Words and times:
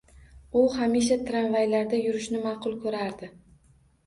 U 0.61 0.61
hamisha 0.77 1.17
tramvaylarda 1.27 2.01
yurishni 2.01 2.41
ma’qul 2.47 2.75
ko’rardi. 2.89 3.31